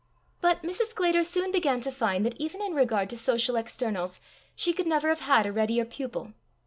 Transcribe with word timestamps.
But 0.41 0.63
Mrs. 0.63 0.87
Sclater 0.87 1.23
soon 1.23 1.51
began 1.51 1.79
to 1.81 1.91
find 1.91 2.25
that 2.25 2.35
even 2.37 2.59
in 2.59 2.73
regard 2.73 3.07
to 3.11 3.17
social 3.17 3.55
externals, 3.55 4.19
she 4.55 4.73
could 4.73 4.87
never 4.87 5.09
have 5.09 5.19
had 5.19 5.45
a 5.45 5.53
readier 5.53 5.85
pupil. 5.85 6.33